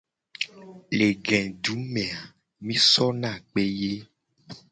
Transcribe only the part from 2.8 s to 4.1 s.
sona kpe ye.